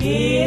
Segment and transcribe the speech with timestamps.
[0.00, 0.39] Yeah.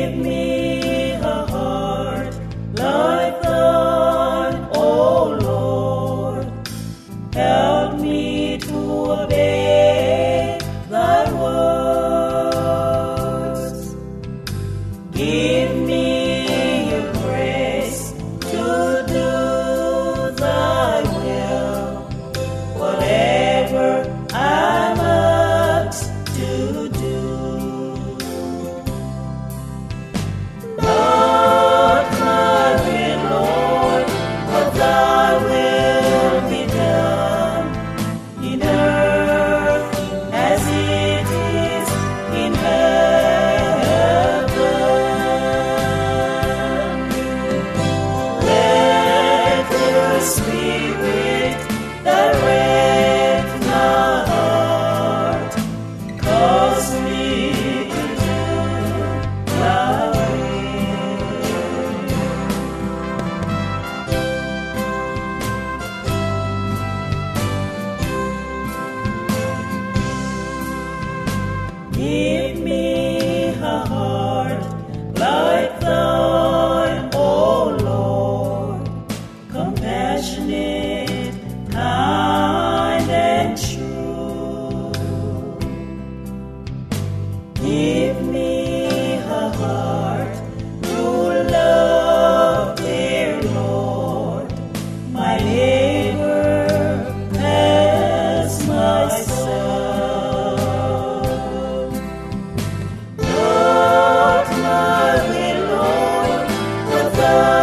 [107.24, 107.63] love.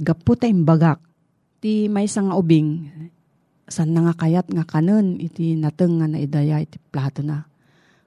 [0.00, 0.98] gapu tayong bagak.
[1.60, 2.88] Ti may nga ubing
[3.70, 7.46] san nga kayat nga kanon iti nateng nga naidaya iti plato na.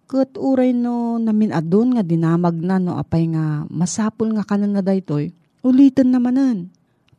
[0.09, 4.83] Kat uray no namin adun nga dinamag na no apay nga masapul nga kanon na
[4.83, 5.31] daytoy,
[5.63, 6.67] ulitin namanan.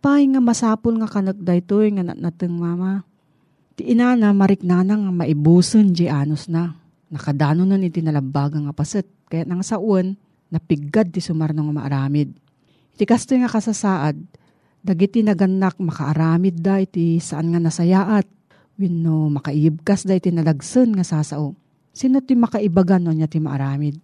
[0.05, 3.01] Apay nga masapul nga kanak daytoy nga nateng mama.
[3.73, 6.77] Ti ina na mariknana nga maibuson di anos na.
[7.09, 9.09] Nakadano nun iti nalabaga nga paset.
[9.33, 10.13] Kaya nang sa uwan,
[10.53, 12.37] napigad ti sumarno nga maaramid.
[12.93, 14.15] Iti kasto nga kasasaad,
[14.85, 18.29] dagiti naganak makaaramid da iti saan nga nasayaat.
[18.77, 21.57] Wenno makaibkas da iti nalagsen nga sasao.
[21.95, 23.97] Sino ti makaibagan no niya ti maaramid?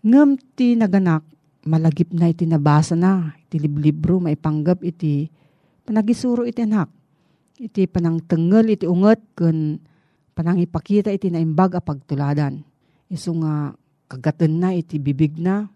[0.00, 1.22] Ngem ti naganak,
[1.68, 5.28] malagip na iti nabasa na, iti liblibro maipanggap iti
[5.84, 6.88] panagisuro iti anak.
[7.60, 9.78] Iti panang tengel iti unget kun
[10.34, 12.64] panang ipakita iti naimbag a pagtuladan.
[13.12, 13.76] Isu nga
[14.08, 15.68] kagaten na iti bibig na,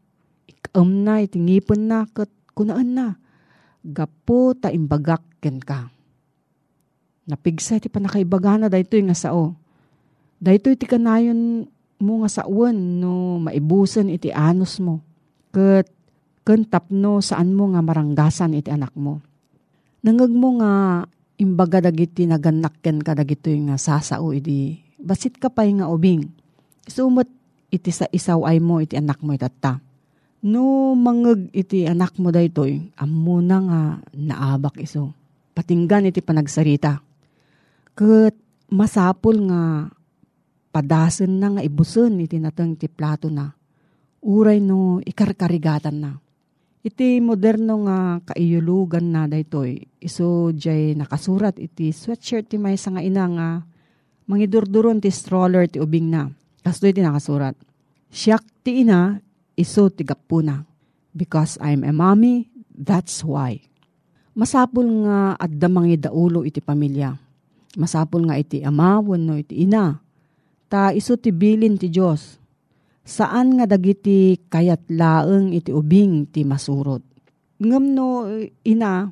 [0.49, 3.07] ikam na iti ngipon na, kat kunaan na.
[3.85, 5.89] Gapo ta imbagak ken ka.
[7.29, 9.55] Napigsa iti panakaibagana dayto nga sao.
[10.41, 15.03] Dayto iti kanayon mo nga sawan no maibusan iti anos mo.
[15.55, 15.87] Kat
[16.47, 19.21] ken tapno saan mo nga maranggasan iti anak mo.
[20.01, 21.05] Nangag mo nga
[21.39, 26.27] imbaga dagiti naganakken ka dagito nga sasao iti basit ka pa nga ubing.
[26.89, 27.29] Sumot
[27.69, 29.79] iti sa isaw ay mo iti anak mo itata.
[30.39, 33.81] No mangag iti anak mo daytoy, ammo na nga
[34.15, 35.11] naabak iso.
[35.51, 37.03] Patinggan iti panagsarita.
[37.99, 38.35] Kat
[38.71, 39.91] masapul nga
[40.71, 43.51] padasen na nga ibusen iti nateng ti plato na.
[44.23, 46.15] Uray no ikarkarigatan na.
[46.87, 53.25] Iti moderno nga kaiyulugan na daytoy iso jay nakasurat iti sweatshirt ti may nga ina
[53.27, 53.49] nga
[54.31, 56.31] mangidurduron ti stroller ti ubing na.
[56.63, 57.59] Kasto iti nakasurat.
[58.15, 59.19] Siyak ti ina
[59.59, 60.63] iso ti gapuna.
[61.11, 63.59] Because I'm a mommy, that's why.
[64.39, 67.19] Masapul nga adda mangi daulo iti pamilya.
[67.75, 69.99] Masapul nga iti ama wenno iti ina.
[70.71, 72.39] Ta iso ti bilin ti Dios
[73.09, 77.01] saan nga dagiti kayat laeng iti ubing ti masurot.
[77.57, 78.29] Ngam no
[78.69, 79.09] ina,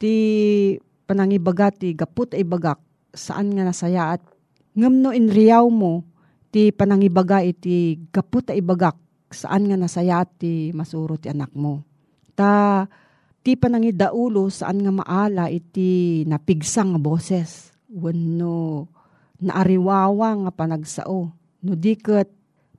[0.00, 0.14] ti
[1.04, 2.80] panangibaga ti gaput ay bagak,
[3.12, 4.24] saan nga nasaya at
[4.72, 6.00] ngam no inriyaw mo,
[6.48, 8.96] ti panangibaga iti gaput ay bagak,
[9.30, 11.82] saan nga nasaya at ti masurot ti anak mo.
[12.36, 12.84] Ta
[13.42, 17.74] ti panangidaulo saan nga maala iti napigsang nga boses.
[17.90, 18.90] Wano
[19.42, 21.30] naariwawa nga panagsao.
[21.62, 22.30] No diket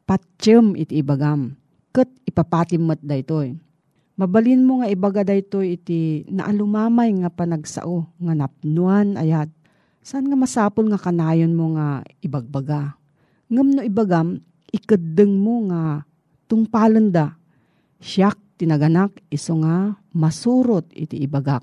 [0.08, 1.56] patsyem iti ibagam.
[1.92, 3.58] Kat ipapatim mat daytoy.
[4.18, 9.52] Mabalin mo nga ibaga daytoy iti naalumamay nga panagsao nga napnuan ayat.
[10.02, 12.96] Saan nga masapol nga kanayon mo nga ibagbaga.
[13.52, 14.40] Ngam no ibagam,
[14.72, 16.08] ikadeng mo nga
[16.48, 17.36] tungpalan da.
[18.00, 21.62] Siyak tinaganak iso nga masurot iti ibagak.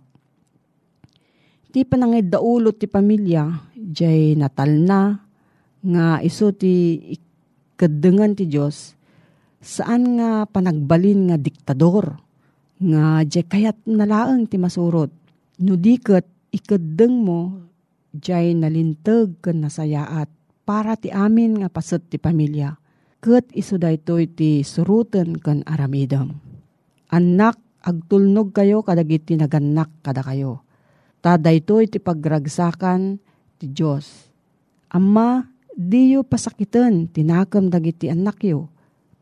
[1.75, 5.19] Ti panangid daulot ti pamilya, jay natal na,
[5.83, 7.03] nga iso ti
[7.75, 8.95] kadengan ti Diyos,
[9.59, 12.14] saan nga panagbalin nga diktador,
[12.79, 15.11] nga jay kayat nalaang ti masurot.
[15.59, 17.67] No diket ikadeng mo,
[18.14, 20.31] jay nalintag ken nasayaat,
[20.62, 22.84] para ti amin nga paset ti pamilya.
[23.25, 26.37] Ket iso daytoy ti suruten ken aramidam.
[27.09, 30.61] Anak, agtulnog kayo kadagiti naganak kada kayo.
[31.25, 33.16] Ta daytoy ti pagragsakan
[33.57, 34.28] ti Dios.
[34.93, 38.71] Amma, Diyo pasakitan, tinakam dagiti anak yo,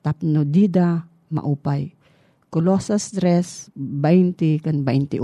[0.05, 1.97] tapno dida maupay.
[2.53, 5.17] Kolosas 3, 20 kan 21.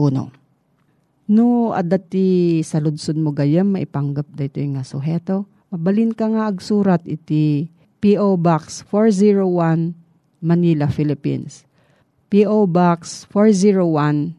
[1.28, 5.44] No, adati sa ludsud mo gayam, maipanggap dito yung nga suheto.
[5.68, 8.38] Mabalin ka nga agsurat iti P.O.
[8.38, 9.98] Box 401,
[10.38, 11.66] Manila, Philippines.
[12.30, 12.70] P.O.
[12.70, 14.38] Box 401,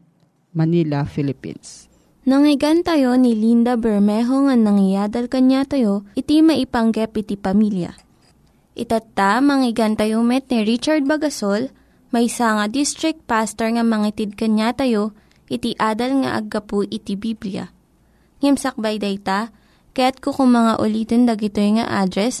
[0.56, 1.90] Manila, Philippines.
[2.24, 7.96] Nangyigan tayo ni Linda Bermejo nga nangyadal kanya tayo, iti maipanggep iti pamilya.
[8.72, 9.92] Itatta, manggigan
[10.24, 11.68] met ni Richard Bagasol,
[12.16, 15.12] may nga district pastor nga mangitid kanya tayo,
[15.52, 17.68] iti adal nga aggapu iti Biblia.
[18.40, 19.52] Ngimsakbay day ta,
[19.92, 22.40] kaya't kukumanga ulitin dagito nga address,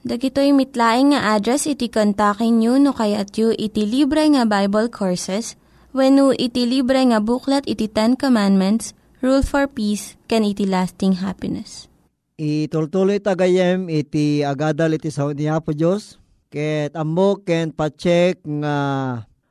[0.00, 5.60] Dagitoy mitlaing nga address iti kontakin nyo no kayat yu iti libre nga Bible Courses
[5.92, 11.20] when no iti libre nga buklat iti Ten Commandments, Rule for Peace, can iti lasting
[11.20, 11.84] happiness.
[12.40, 16.16] Itultuloy tagayem iti agadal iti sao niya po Diyos.
[16.48, 18.76] Ket ammo ken pacheck nga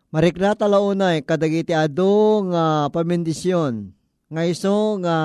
[0.09, 3.93] marikna talaunay kadagiti ado nga pamendisyon.
[4.33, 5.15] Nga iso nga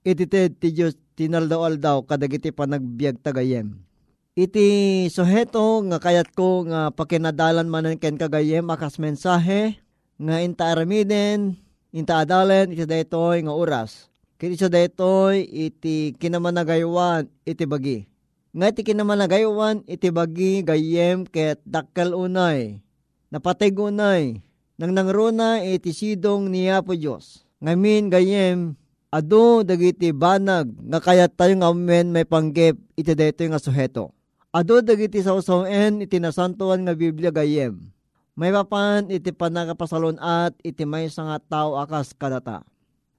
[0.00, 3.91] itited ti Diyos tinaldaw-aldaw kadagiti panagbiag tagayem.
[4.32, 9.76] Iti suheto nga kayat ko nga pakinadalan manen ken kagayem akas mensahe
[10.16, 11.60] nga inta aramiden,
[11.92, 14.08] inta adalen iti daytoy nga oras.
[14.40, 18.08] Kiti sa daytoy iti kinamanagaywan iti bagi.
[18.56, 22.80] Nga iti kinamanagaywan iti bagi gayem ket dakkel unay.
[23.28, 24.40] Napatig unay.
[24.80, 27.44] Nang nangruna iti sidong niya po Diyos.
[27.60, 28.80] Ngamin gayem
[29.12, 34.21] ado dagiti banag nga kayat tayo nga men may panggep iti daytoy nga suheto.
[34.52, 37.88] Ado dagiti sausawen iti nasantuan nga Biblia gayem.
[38.36, 42.60] May papan iti panagapasalon at iti may nga tao akas kadata.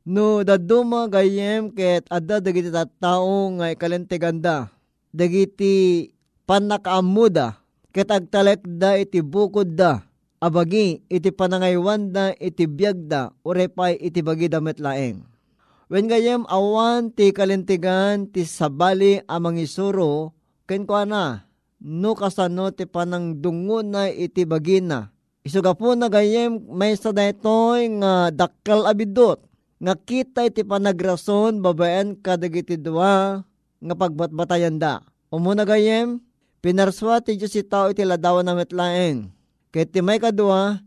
[0.05, 4.69] No daduma gayem ket adda dagiti tattao nga ikalenteganda.
[5.09, 6.13] Dagiti
[6.45, 7.57] panakaamuda
[7.89, 10.05] ket agtalekda iti bukod da.
[10.37, 15.25] Abagi iti panangaywan da iti biyagda urepay iti bagi damit laeng.
[15.89, 21.23] When gayem awan ti kalentigan ti sabali amang isuro ken kwa na
[21.83, 25.11] no kasano ti panang dungo na iti bagina.
[25.43, 29.43] Isuga po na gayem may sa daytoy nga dakkel abidot
[29.83, 33.43] nga kita iti panagrason babaen kadagiti dua
[33.83, 35.03] nga pagbatbatayan da.
[35.27, 36.23] Umuna gayem
[36.63, 39.27] pinarswa ti Diyos itaw iti ladawan na metlaeng.
[39.75, 40.79] Ket ti may kadua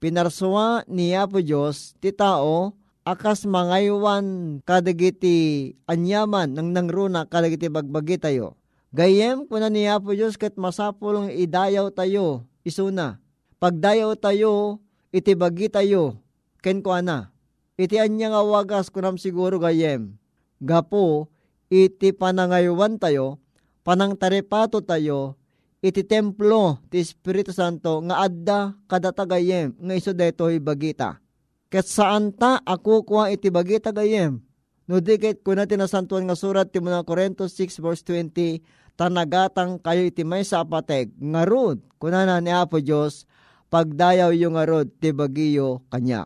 [0.00, 2.72] pinarswa niya po Diyos ti tao
[3.04, 8.57] akas mangaywan kadagiti anyaman ng nangruna kadagiti bagbagi tayo
[8.88, 13.20] Gayem kuna niya po Diyos kat masapulong idayaw tayo, isuna.
[13.60, 14.80] Pagdayaw tayo,
[15.12, 16.16] itibagi tayo,
[16.64, 17.28] ken ko ana.
[17.76, 20.16] Iti anya nga wagas kunam siguro gayem.
[20.56, 21.28] Gapo,
[21.68, 23.36] iti panangaywan tayo,
[23.84, 25.36] panang tarepato tayo,
[25.84, 31.20] iti templo ti Espiritu Santo nga adda kadata gayem nga iso detoy bagita.
[31.68, 34.40] Ket saan ta ako kuha iti bagita gayem.
[34.88, 38.64] No dikit kuna tinasantuan nga surat ti mga Korintos 6 verse 20
[38.96, 41.84] tanagatang kayo iti may sa apateg nga rod.
[42.00, 43.28] Kunana ni Apo Diyos
[43.68, 46.24] pagdayaw yung nga rod ti bagiyo kanya.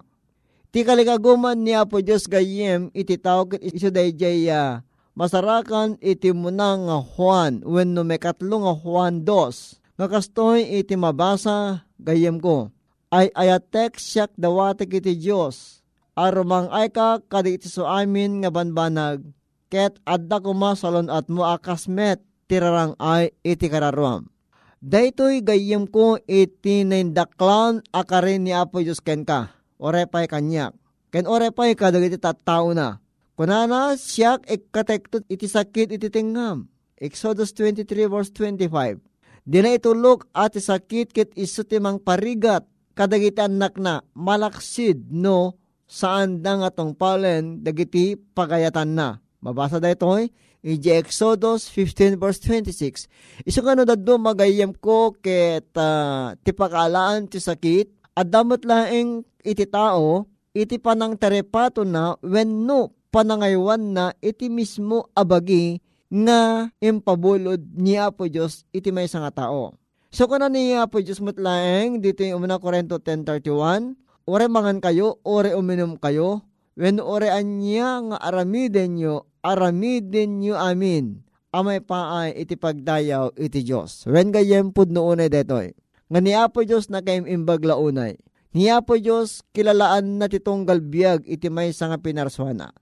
[0.71, 4.79] Ti kalikaguman ni Apo Diyos gayem iti tawag iso dayjay uh,
[5.19, 9.83] masarakan iti munang nga Juan when no may katlo nga Juan dos.
[9.99, 12.71] Nga kastoy iti mabasa gayem ko
[13.11, 15.82] ay ayatek siyak dawatek iti Diyos
[16.19, 19.25] arumang ay ka kaditi so amin nga banbanag
[19.73, 24.29] ket adda kuma salon at mo akasmet tirarang ay iti kararuam.
[24.85, 29.55] Daytoy gayem ko iti nindaklan akarin ni Apo Diyos ken ka.
[29.81, 30.77] Orepay kanyak.
[31.09, 33.01] Ken orepay kadagiti tattao na.
[33.39, 36.69] Kunana siyak ikatektot iti sakit iti tingham.
[37.01, 39.01] Exodus 23 verse 25.
[39.43, 45.62] Di na itulok at sakit kit iso timang parigat kadagiti anak na malaksid no
[45.93, 49.21] saan da nga tong palen dagiti pagayatan na.
[49.45, 50.33] Mabasa da ito eh.
[50.65, 53.11] Iji Exodus 15 verse 26.
[53.45, 59.27] Iso nga no daddo magayam ko ket uh, ti pakalaan ti sakit at damot laeng
[59.45, 67.59] iti tao iti panang terepato na when no panangaywan na iti mismo abagi nga impabulod
[67.75, 69.75] ni Apo Diyos iti may nga tao.
[70.15, 75.51] So kuna ni Apo Diyos mutlaeng dito yung umuna Korento 10.31 Ore mangan kayo, ore
[75.59, 76.47] uminom kayo,
[76.79, 81.27] when ore anya nga aramiden nyo, aramiden nyo amin.
[81.53, 84.09] Amay paay iti pagdayaw iti Diyos.
[84.09, 85.77] When gayem pud noonay detoy.
[86.09, 88.17] Nga ni Apo Diyos na kayim imbag launay.
[88.57, 92.73] Ni Apo Diyos kilalaan na titong galbiag iti may nga pinarswana.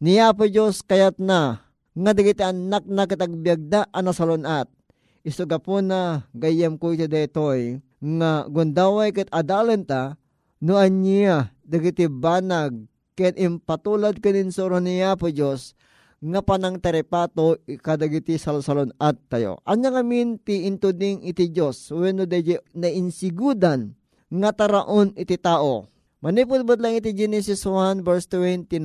[0.00, 4.72] Ni Apo Diyos kayat na nga digiti anak na katagbiagda anasalon at.
[5.20, 10.16] Isuga po na gayem ko iti detoy nga gundaway kat adalenta
[10.64, 15.76] no anya dagiti banag ken impatulad kanin soro niya po Diyos
[16.24, 19.60] nga panang terepato kadagiti salsalon at tayo.
[19.68, 23.92] Anya nga min ti intuding iti Diyos wenno deje na insigudan
[24.32, 25.84] nga taraon iti tao.
[26.24, 28.80] Manipod lang iti Genesis 1 verse 29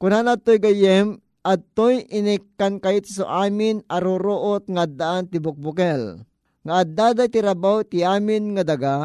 [0.00, 6.24] Kunana to'y gayem at to'y inikan kayit so amin aruruot nga daan ti bukbukel.
[6.64, 8.96] Nga addada ti rabaw ti amin nga daga,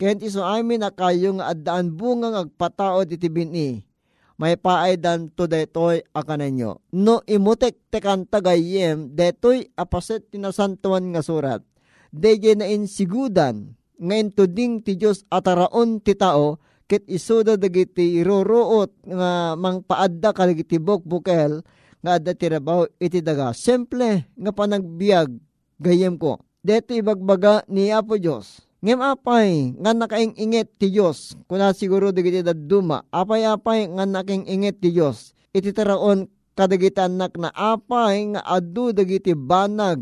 [0.00, 3.84] ken iso amin akayo nga addaan bunga nga agpataod iti bini.
[4.40, 6.80] May paay dan to detoy akananyo.
[6.96, 11.60] No imutek tekan tagayem, detoy apaset tinasantuan nga surat.
[12.08, 16.56] Deje na insigudan, ngayon to ding ti Diyos ataraon ti tao,
[16.88, 21.60] ket isuda dagiti iruruot nga mangpaadda kalagiti bukbukel
[22.00, 23.52] nga adda ti rabaw iti daga.
[23.52, 25.36] Simple nga panagbiag
[25.76, 26.40] gayem ko.
[26.64, 28.69] Deto ibagbaga ni Apo Diyos.
[28.80, 31.36] Ngem apay nga nakaingingit ti Diyos.
[31.44, 33.04] Kuna siguro dagiti daduma.
[33.12, 35.36] Apay apay nga nakaingingit ti Diyos.
[35.52, 40.00] Iti taraon kadagiti anak na apay nga adu dagiti banag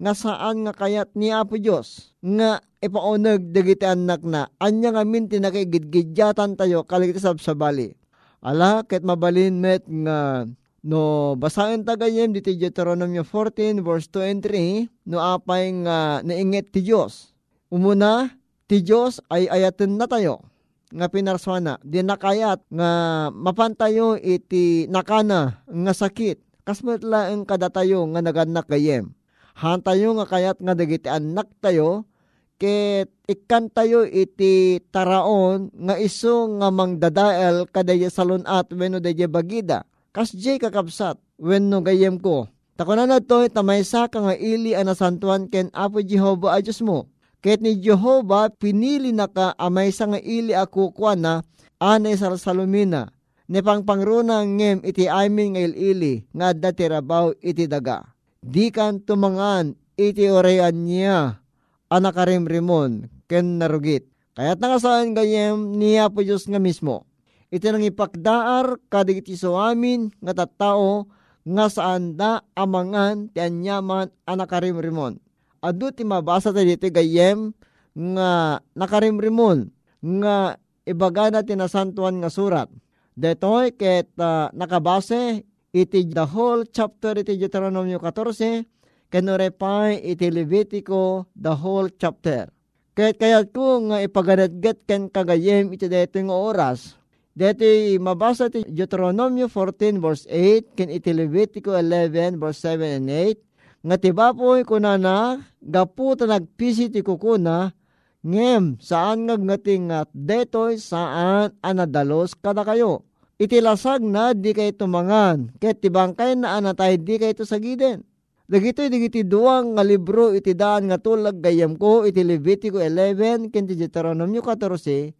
[0.00, 5.28] nga saan nga kayat ni Apo Diyos nga ipaunag dagiti anak na anya nga min
[5.28, 7.96] tinakigidgidyatan tayo kaligiti sabsabali.
[8.40, 10.48] Ala, ket mabalin met nga
[10.80, 16.80] no basahin tagayem diti Deuteronomy 14 verse 2 and 3 no apay nga nainget ti
[16.80, 17.29] Dios.
[17.70, 18.34] Umuna
[18.66, 20.42] ti Dios ay ayaten na tayo
[20.90, 22.90] nga pinarswana di nakayat nga
[23.30, 29.14] mapantayo iti nakana nga sakit kasmet laeng kadatayo nga naganak gayem.
[29.54, 32.10] Hantayo nga kayat nga dagiti anak tayo
[32.58, 39.86] ket ikan tayo iti taraon nga iso nga mangdadael kadaya salunat wenno daya bagida.
[40.10, 42.50] Kas jay kakabsat wenno gayem ko.
[42.74, 47.06] Takunan na to tamaysa ka nga ili anasantuan ken Apo Jehova a Diyos mo.
[47.40, 51.34] Ket ni Jehova pinili na ka amay sa nga ili ako kwa na
[51.80, 53.08] anay salsalumina.
[53.48, 58.04] Ni pangpangruna ngem iti amin nga ilili nga dati rabaw iti daga.
[58.44, 61.40] Di kan tumangan iti orayan niya
[61.88, 64.06] anakarimrimon ken narugit.
[64.36, 67.08] Kaya't nangasaan gayem niya po Diyos nga mismo.
[67.50, 71.10] Iti nang ipakdaar kadigiti so amin nga tattao
[71.42, 75.18] nga saan da amangan ti anyaman anakarimrimon.
[75.60, 77.52] Adu ti mabasa tayo dito gayem
[77.92, 79.68] nga nakarimrimon
[80.00, 80.56] nga
[80.88, 82.68] ibagana tinasantuan nga surat.
[83.12, 85.44] Detoy ket uh, nakabase
[85.76, 92.48] iti the whole chapter iti Deuteronomy 14 kanurepay iti Levitico the whole chapter.
[92.96, 96.96] Kahit kayat ko nga ipaganadgat ken kagayem iti deto nga oras.
[97.36, 97.68] Dito
[98.00, 103.49] mabasa iti Deuteronomy 14 verse 8 ken iti Levitico 11 verse 7 and 8
[103.80, 107.72] nga tibapoy kunana gaputa nagpisi ti kukuna
[108.20, 113.08] ngem saan nga ngating nga detoy saan anadalos kada kayo.
[113.40, 118.04] Itilasag na di kayo tumangan, ket tibangkay na anatay di kayo sagiden.
[118.50, 123.62] Dagitoy digiti duwang nga libro iti daan nga tulag gayam ko iti Levitico 11 ken
[123.62, 125.14] ti Deuteronomio 14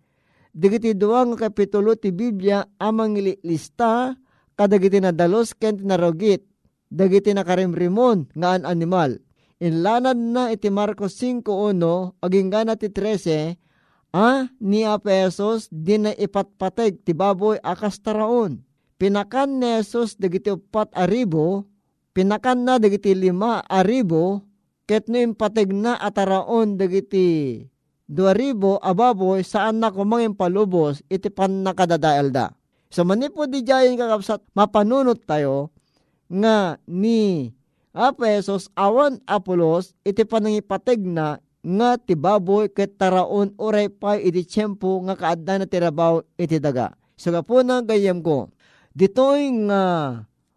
[0.50, 3.14] digiti duwang nga kapitulo ti Biblia amang
[3.46, 4.18] lista
[4.58, 6.42] kadagiti nadalos ken tinarogit
[6.90, 9.16] dagiti nakarimrimon nga an animal.
[9.62, 11.78] Inlanad na iti Marcos 5.1
[12.20, 13.54] aging gana ti 13
[14.10, 18.66] ah ni Apesos di na ipatpateg ti baboy akas taraon.
[19.00, 21.64] Pinakan ni Jesus dagiti upat aribo
[22.12, 24.44] pinakan na dagiti lima aribo
[24.84, 27.64] ket no impateg na ataraon dagiti
[28.10, 32.50] duaribo ababoy saan na kumangin palubos iti pan nakadadael da.
[32.90, 35.70] So manipo di jayin kakapsat mapanunot tayo
[36.30, 37.50] nga ni
[37.90, 45.02] Apesos awan Apolos iti panangipateg na nga ti baboy ket taraon oray pa iti tiyempo
[45.04, 46.94] nga kaadda na tirabaw iti daga.
[47.18, 48.48] So po na gayam ko,
[48.94, 49.82] ditoy nga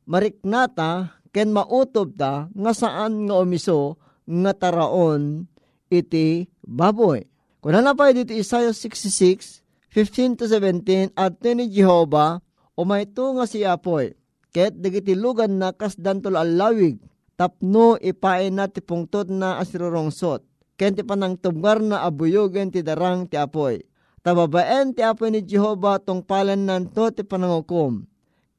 [0.06, 3.98] mariknata ken mautob ta nga saan nga umiso
[4.30, 5.50] nga taraon
[5.90, 7.26] iti baboy.
[7.60, 12.40] Kuna na pa dito Isaiah 66, 15 to 17 at ni Jehova
[12.78, 14.14] umayto nga si Apoy
[14.54, 17.02] ket dagiti lugan na kasdan tol alawig
[17.36, 20.46] tapno ipain na ti pungtot na asirorongsot
[20.78, 23.82] ken ti panang tubgar na abuyogen ti darang ti Apoy.
[24.24, 28.08] Tababaen ti Apoy ni Jehova tong palan nanto ti panangukom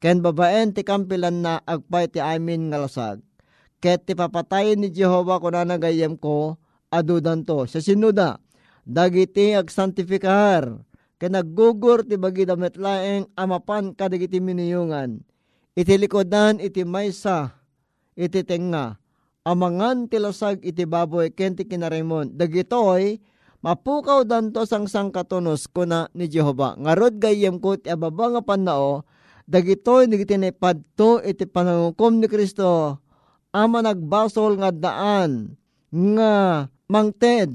[0.05, 3.25] ken babaen ti kampilan na agpay ti amin nga lasag.
[3.81, 6.61] Ket ti papatayin ni Jehova ko na nagayem ko,
[6.93, 7.65] adudan to.
[7.65, 8.37] Sa sinuda,
[8.85, 10.85] dagiti agsantifikar,
[11.17, 15.25] ken naggugur ti bagi damit laeng amapan kadagiti miniyungan.
[15.75, 17.51] Iti likodan iti maysa,
[18.15, 18.95] iti tenga,
[19.43, 22.31] amangan ti lasag iti baboy ken ti kinaremon.
[22.31, 23.19] Dagitoy,
[23.59, 26.79] mapukaw danto sang sang katunos ko na ni Jehova.
[26.79, 29.03] Ngarod gayem ko ti ababa nga panao,
[29.51, 33.03] dagitoy nagiti padto iti panangukom ni Kristo
[33.55, 35.55] ama nagbasol nga daan
[35.91, 36.33] nga
[36.91, 37.55] mangted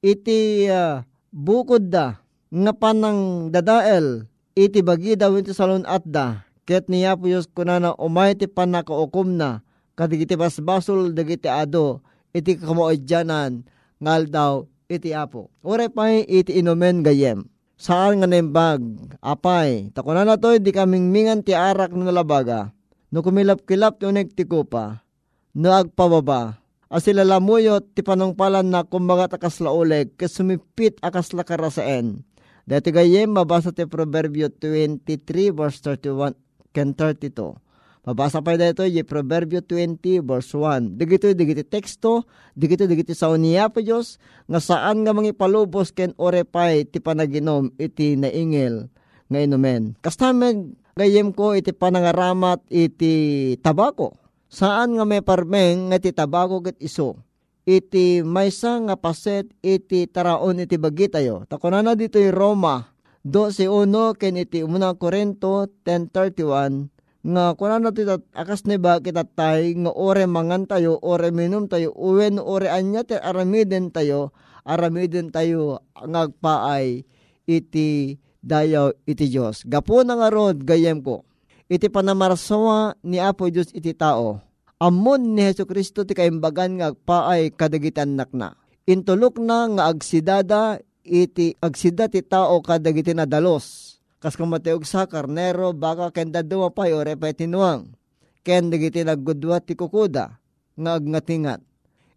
[0.00, 2.16] iti uh, bukod da
[2.48, 4.24] nga panang dadael
[4.56, 9.36] iti bagi daw iti salon at da Ket niya po Diyos kunana umay ti panakaukom
[9.36, 9.60] na
[10.00, 12.00] kadigiti basbasol dagiti ado
[12.32, 13.68] iti kamoadyanan
[14.00, 14.52] ngal daw
[14.88, 15.52] iti apo.
[15.60, 17.44] Ure pa iti inumen gayem.
[17.76, 18.80] Saan nga nembag?
[19.20, 22.72] Apay, takunan na to, di kaming mingan ti arak na nalabaga.
[23.12, 25.04] No kumilap-kilap ti unig ti kupa.
[25.52, 26.64] No agpababa.
[26.88, 32.22] Asila lamuyot ti panungpalan na kumbaga takas lauleg kes sumipit akas lakarasaen.
[32.64, 36.43] Dati gayem mabasa ti Proverbio 23 verse 31
[36.74, 37.62] ken 32.
[38.04, 41.00] Mabasa pa dito yung Proverbio 20 verse 1.
[41.00, 46.12] Digito digiti teksto, digito digiti sa uniya pa Diyos, nga saan nga mga palubos ken
[46.20, 48.92] orepay ti panaginom iti naingil
[49.32, 49.96] nga inumen.
[50.04, 54.20] Kastamen gayem ko iti panangaramat iti tabako.
[54.52, 57.16] Saan nga may parmeng nga iti tabako ket iso.
[57.64, 61.48] Iti maysa nga paset iti taraon iti bagi tayo.
[61.48, 62.93] Takunana dito yung Roma
[63.24, 66.92] 12.1 ken iti umunang Korinto 10.31
[67.24, 71.64] nga kunan natin tat akas ni ba kita tay nga ore mangan tayo ore minum
[71.64, 74.36] tayo uwen ore anya te aramiden tayo
[74.68, 77.08] aramiden tayo ngagpaay
[77.48, 81.24] iti dayaw iti Dios gapo na nga rod gayem ko
[81.72, 84.44] iti panamarsawa ni Apo Dios iti tao.
[84.76, 88.52] Amon ni Hesus Kristo ti kaimbagan nga agpaay kadagitan nakna
[88.84, 95.76] intulok na nga agsidada iti agsida ti tao kadagiti na dalos kas kamateog sa karnero
[95.76, 97.92] baka ken daduma pa ore pa tinuang
[98.40, 100.40] ken dagiti naggudwa ti kukuda
[100.74, 101.60] nga agnatingat.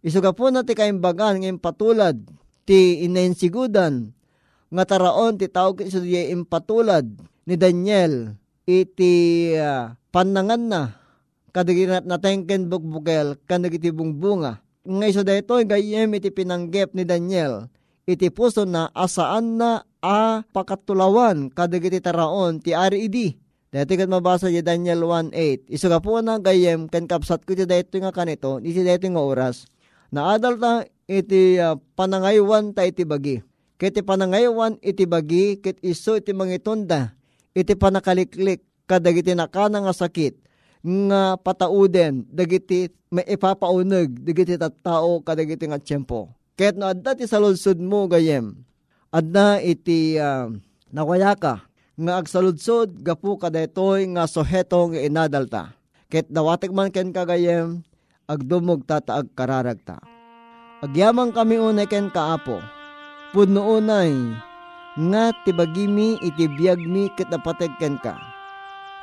[0.00, 2.16] Isuga po na ti kaimbagan ng impatulad
[2.64, 4.12] ti inensigudan
[4.72, 7.04] nga taraon ti tawag iso di impatulad
[7.48, 8.36] ni Daniel
[8.68, 10.82] iti uh, panangan na
[11.52, 14.60] kadagiti natengken bukbukel kadagiti bungbunga.
[14.88, 17.68] Nga iso dayto gayem iti pinanggep ni Daniel
[18.08, 23.36] iti puso na asaan na a pakatulawan kadagiti taraon ti ari idi.
[23.68, 25.68] Dati kat mabasa di Daniel 1.8.
[25.68, 29.20] Iso ka po na gayem ken kapsat ko ti dayto nga kanito, iti dayto nga
[29.20, 29.68] oras.
[30.08, 33.44] Naadal ta iti uh, panangaywan ta iti bagi.
[33.76, 37.12] Ket panangaywan iti bagi ket iso iti mangitunda.
[37.52, 40.48] Iti panakaliklik kadagiti nakana nga sakit
[40.80, 46.37] nga patauden dagiti may ipapauneg dagiti tattao kadagiti nga tiyempo.
[46.58, 48.66] Ket no adda ti saludsod mo gayem
[49.14, 50.50] adna iti uh,
[50.90, 51.62] nawaya ka
[51.94, 55.62] nga agsaludsod gapu kadaytoy nga soheto nga inadalta.
[56.10, 57.86] Ket dawatek man ken kagayem
[58.26, 60.02] agdumog tata agkararagta.
[60.82, 62.58] Agyamang kami unay ken kaapo.
[63.30, 64.10] Pudno unay
[64.98, 68.18] nga tibagimi iti biyag mi ket napateg ken ka.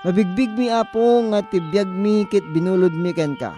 [0.03, 3.55] Mabigbig mi apo nga tibiyag mi ket binulod mi ken ka.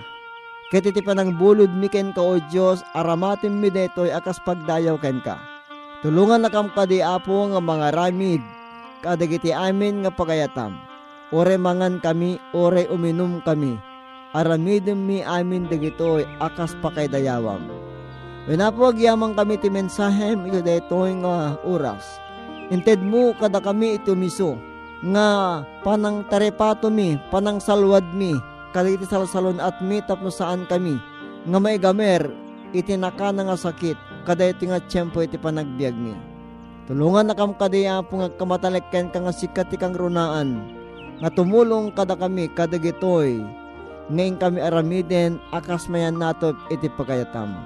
[0.67, 5.23] Ket iti panang bulod mi ken ka o Dios aramatim mi detoy akas pagdayaw ken
[5.23, 5.39] ka
[6.05, 8.37] Tulungan na kam kadi apo nga mga ramid,
[9.01, 10.77] kadagiti amin nga pagayatam.
[11.33, 13.81] Ore mangan kami, ore uminom kami.
[14.37, 17.65] Aramidem mi amin dagitoy akas pakaydayawam.
[18.45, 22.21] Wenapwag yamang kami ti mensahem ito daytoy nga oras.
[22.69, 24.53] Inted mo kada kami ito miso
[25.01, 28.37] nga panang tarepato mi, panang salwad mi,
[28.77, 31.01] kadagiti salsalon at mi tapno saan kami.
[31.49, 32.29] Nga may gamer,
[32.77, 33.97] itinaka na nga sakit,
[34.29, 36.13] kaday iti nga tiyempo iti panagbiag mi.
[36.85, 40.61] Tulungan na kam kadaya po nga kamatalekken ka nga sikat kang runaan,
[41.17, 43.41] nga tumulong kada kami kadagitoy,
[44.13, 47.57] ngayon kami aramiden akas mayan nato iti pagayatam.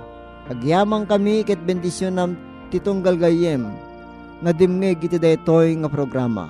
[0.47, 2.39] Agyamang kami ket bendisyon nam
[2.71, 3.67] titunggal gayem,
[4.39, 6.47] nga dimngeg iti daytoy nga programa.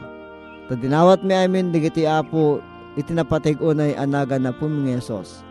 [0.70, 2.64] Tadinawat mi amin digiti apo
[3.00, 5.44] iti napateg unay anaga na pumingesos.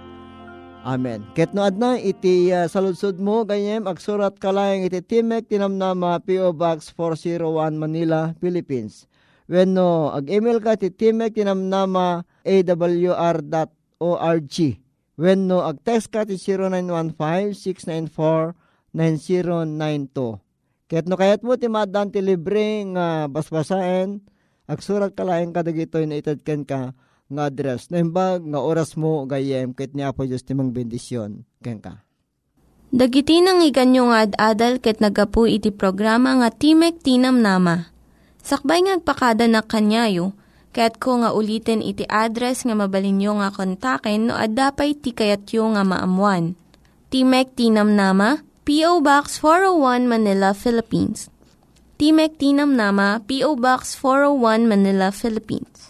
[0.80, 1.28] Amen.
[1.36, 6.88] Ket no adna iti uh, saludsod mo gayem agsurat kalayang iti Timek Tinamnama PO Box
[6.96, 9.04] 401 Manila, Philippines.
[9.44, 13.36] When no ag-email ka iti Timek Tinamnama awr.org.
[15.20, 16.40] When no ag-text ka iti
[18.96, 20.40] 0915-694-9092.
[20.88, 24.24] Ket no kayat mo ti madan ti libre nga basbasaen
[24.64, 26.96] agsurat kalayang kadagitoy na itadken ka
[27.30, 27.88] nga address.
[27.94, 31.46] Naimbag nga oras mo gayem ket ni Apo Diyos timang bendisyon.
[31.62, 32.02] Ken ka.
[32.90, 37.86] Dagiti nang iganyo nga ad-adal ket nagapu iti programa nga Timek Tinam Nama.
[38.42, 40.34] Sakbay ngagpakada na kanyayo,
[40.74, 46.58] ket ko nga ulitin iti address nga mabalinyo nga kontaken no ad-dapay tikayatyo nga maamuan.
[47.14, 48.98] Timek Tinam Nama, P.O.
[49.06, 51.30] Box 401 Manila, Philippines.
[51.94, 53.54] Timek Tinam Nama, P.O.
[53.54, 55.89] Box 401 Manila, Philippines